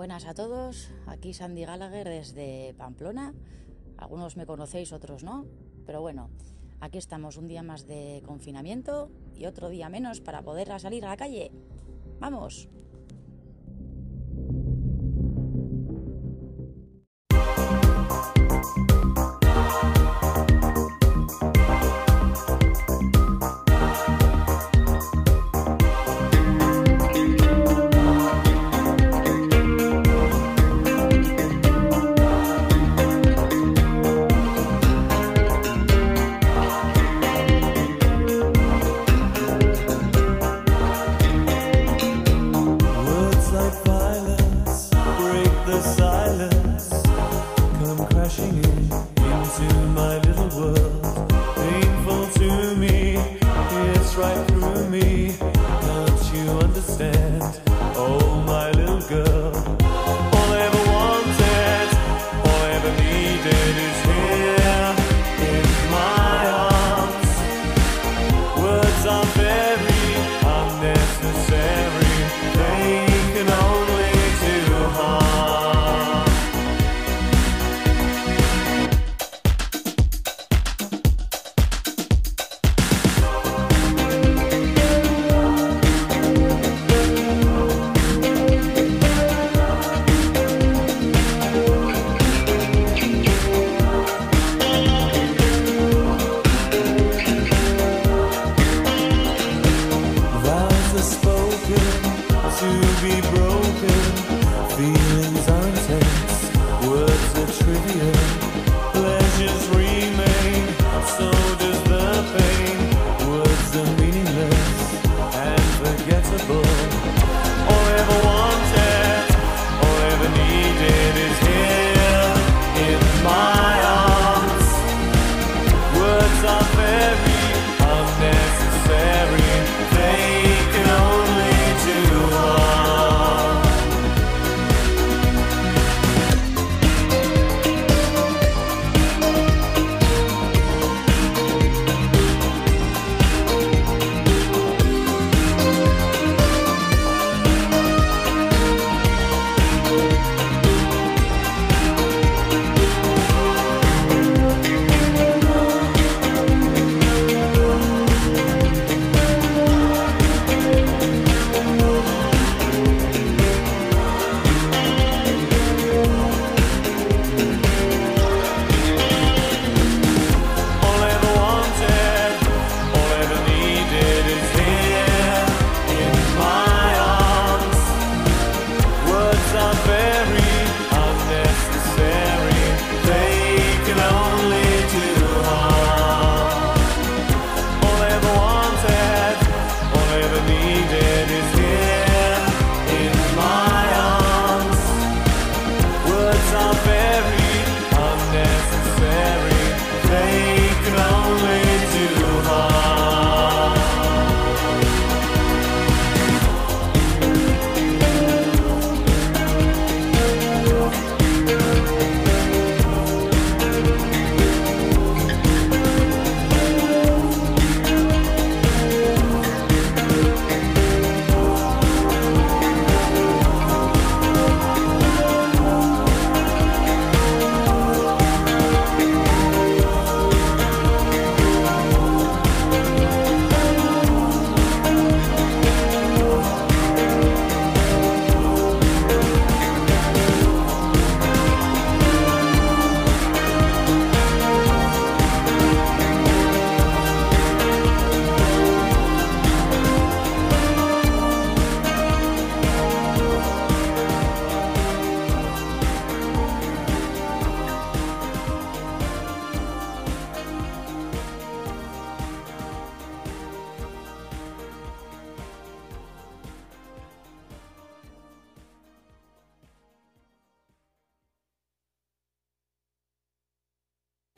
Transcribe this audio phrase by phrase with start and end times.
[0.00, 3.34] Buenas a todos, aquí Sandy Gallagher desde Pamplona.
[3.98, 5.44] Algunos me conocéis, otros no,
[5.84, 6.30] pero bueno,
[6.80, 11.10] aquí estamos un día más de confinamiento y otro día menos para poder salir a
[11.10, 11.52] la calle.
[12.18, 12.70] ¡Vamos!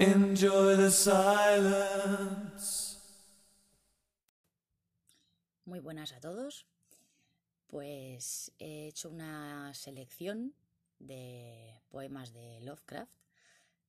[0.03, 2.99] Enjoy the silence.
[5.65, 6.67] Muy buenas a todos.
[7.69, 10.55] Pues he hecho una selección
[10.99, 13.13] de poemas de Lovecraft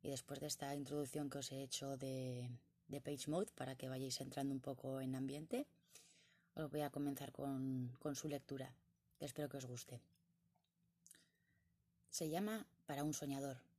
[0.04, 2.48] y después de esta introducción que os he hecho de,
[3.04, 5.65] Page Mode para que vayáis entrando un poco en ambiente,
[6.54, 8.75] os voy a comenzar con, con su lectura,
[9.18, 10.00] que espero que os guste.
[12.12, 13.73] Se llama Para un soñador.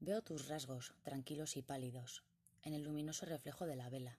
[0.00, 2.22] Veo tus rasgos, tranquilos y pálidos,
[2.62, 4.16] en el luminoso reflejo de la vela.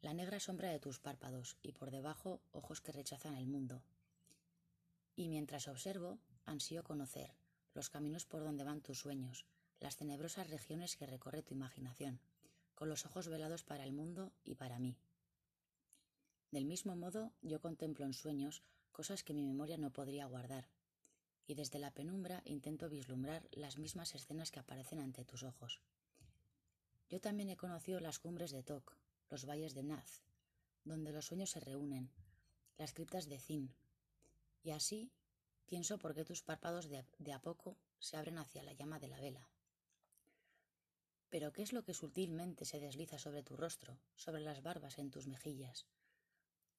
[0.00, 3.82] La negra sombra de tus párpados y por debajo ojos que rechazan el mundo.
[5.14, 7.34] Y mientras observo, ansío conocer
[7.74, 9.44] los caminos por donde van tus sueños,
[9.78, 12.18] las tenebrosas regiones que recorre tu imaginación,
[12.74, 14.96] con los ojos velados para el mundo y para mí.
[16.50, 20.66] Del mismo modo, yo contemplo en sueños cosas que mi memoria no podría guardar,
[21.46, 25.80] y desde la penumbra intento vislumbrar las mismas escenas que aparecen ante tus ojos.
[27.08, 28.96] Yo también he conocido las cumbres de Tok,
[29.28, 30.22] los valles de Naz,
[30.84, 32.10] donde los sueños se reúnen,
[32.78, 33.74] las criptas de Zin,
[34.62, 35.12] y así
[35.66, 39.08] pienso por qué tus párpados de, de a poco se abren hacia la llama de
[39.08, 39.50] la vela.
[41.28, 45.10] Pero ¿qué es lo que sutilmente se desliza sobre tu rostro, sobre las barbas en
[45.10, 45.86] tus mejillas?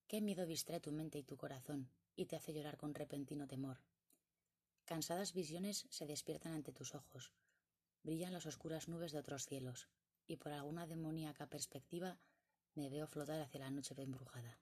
[0.08, 3.80] ¿Qué miedo distrae tu mente y tu corazón y te hace llorar con repentino temor?
[4.86, 7.32] Cansadas visiones se despiertan ante tus ojos,
[8.04, 9.88] brillan las oscuras nubes de otros cielos,
[10.28, 12.20] y por alguna demoníaca perspectiva
[12.76, 14.60] me veo flotar hacia la noche embrujada.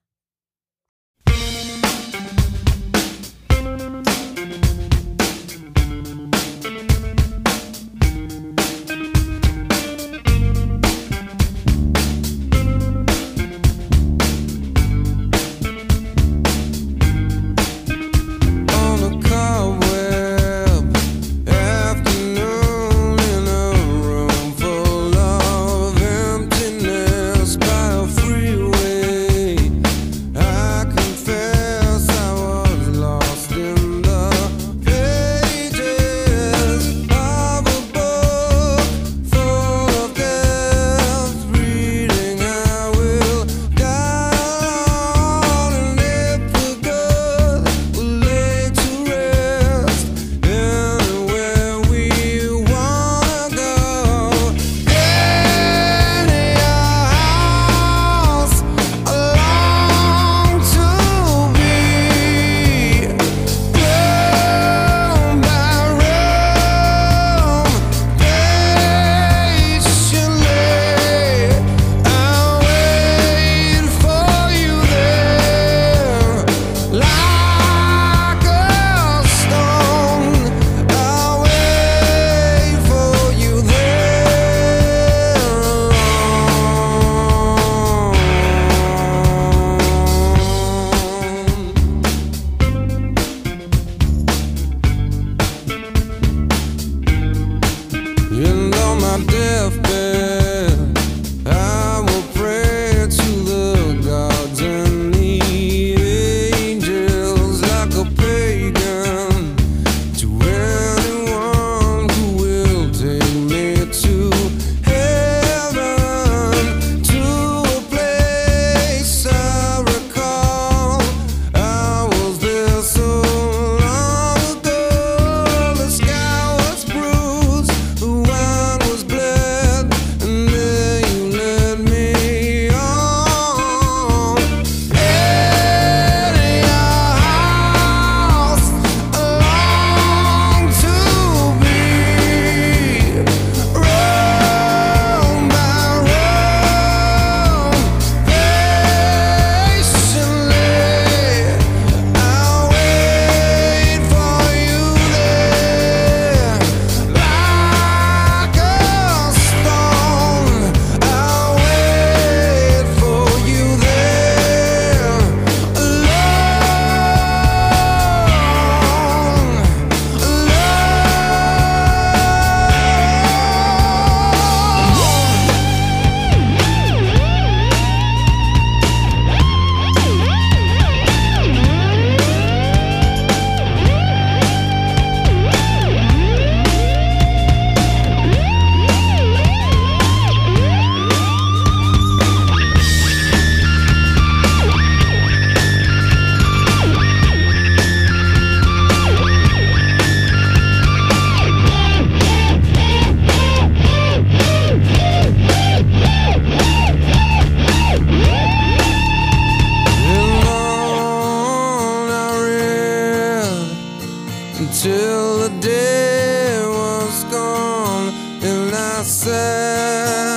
[215.42, 220.31] the day was gone, and I said.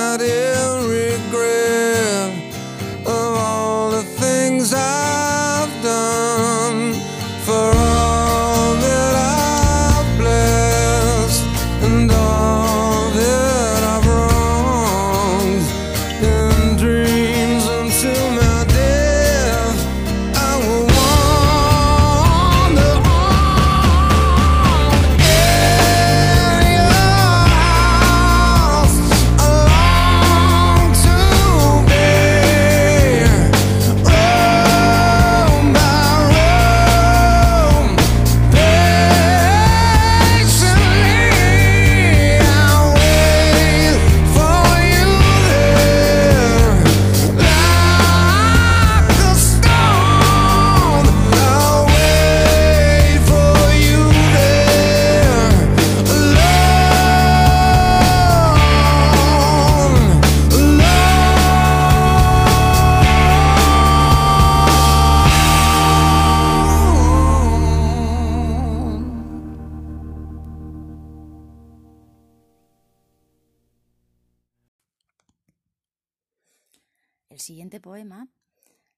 [77.46, 78.26] Siguiente poema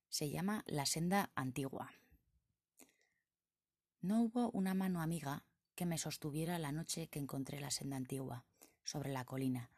[0.08, 1.92] se llama La senda antigua.
[4.00, 8.46] No hubo una mano amiga que me sostuviera la noche que encontré la senda antigua,
[8.84, 9.68] sobre la colina,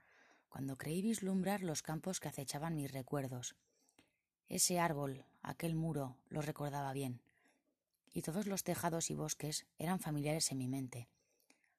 [0.49, 3.57] cuando creí vislumbrar los campos que acechaban mis recuerdos.
[4.49, 7.21] Ese árbol, aquel muro, los recordaba bien,
[8.12, 11.09] y todos los tejados y bosques eran familiares en mi mente,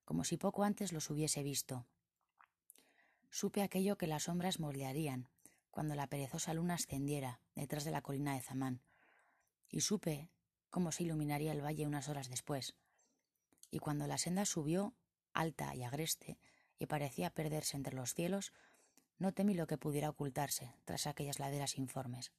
[0.04, 1.86] como si poco antes los hubiese visto.
[3.30, 5.30] Supe aquello que las sombras moldearían
[5.72, 8.82] cuando la perezosa luna ascendiera detrás de la colina de Zamán,
[9.70, 10.30] y supe
[10.70, 12.76] cómo se iluminaría el valle unas horas después.
[13.72, 14.94] Y cuando la senda subió,
[15.34, 16.38] alta y agreste,
[16.78, 18.54] y parecía perderse entre los cielos,
[19.18, 22.32] no temí lo que pudiera ocultarse tras aquellas laderas informes.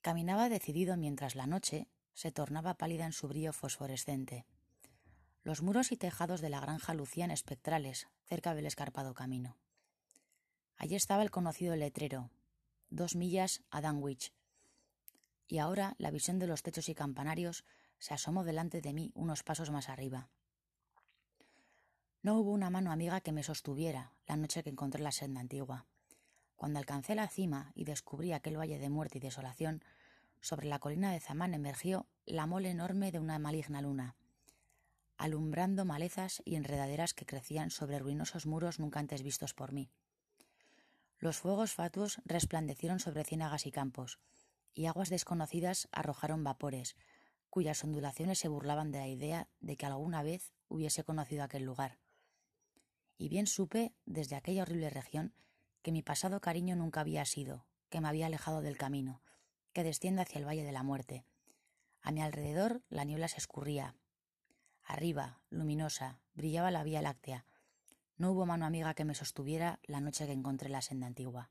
[0.00, 4.46] Caminaba decidido mientras la noche se tornaba pálida en su brillo fosforescente.
[5.42, 9.58] Los muros y tejados de la granja lucían espectrales cerca del escarpado camino.
[10.76, 12.30] Allí estaba el conocido letrero,
[12.90, 14.32] dos millas a Danwich,
[15.46, 17.64] y ahora la visión de los techos y campanarios
[17.98, 20.28] se asomó delante de mí unos pasos más arriba.
[22.22, 25.86] No hubo una mano amiga que me sostuviera la noche que encontré la senda antigua.
[26.56, 29.84] Cuando alcancé la cima y descubrí aquel valle de muerte y desolación,
[30.40, 34.16] sobre la colina de Zamán emergió la mole enorme de una maligna luna,
[35.16, 39.90] alumbrando malezas y enredaderas que crecían sobre ruinosos muros nunca antes vistos por mí.
[41.18, 44.18] Los fuegos fatuos resplandecieron sobre ciénagas y campos,
[44.74, 46.96] y aguas desconocidas arrojaron vapores,
[47.50, 51.98] cuyas ondulaciones se burlaban de la idea de que alguna vez hubiese conocido aquel lugar.
[53.16, 55.34] Y bien supe, desde aquella horrible región,
[55.82, 59.22] que mi pasado cariño nunca había sido, que me había alejado del camino,
[59.72, 61.24] que desciende hacia el Valle de la Muerte.
[62.00, 63.94] A mi alrededor la niebla se escurría.
[64.82, 67.46] Arriba, luminosa, brillaba la Vía Láctea.
[68.16, 71.50] No hubo mano amiga que me sostuviera la noche que encontré la senda antigua.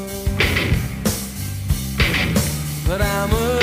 [2.91, 3.60] But I'm a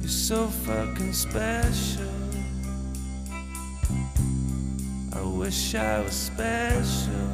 [0.00, 2.04] You're so fucking special.
[5.14, 7.30] I wish I was special,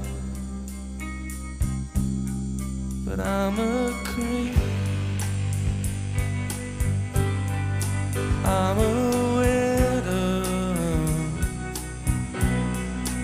[3.04, 4.56] but I'm a creep.
[8.44, 8.90] I'm a
[9.38, 10.42] widow,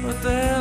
[0.03, 0.60] but there.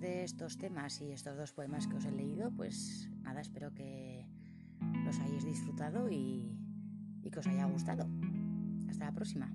[0.00, 4.28] De estos temas y estos dos poemas que os he leído, pues nada, espero que
[5.04, 6.58] los hayáis disfrutado y,
[7.22, 8.06] y que os haya gustado.
[8.88, 9.50] Hasta la próxima.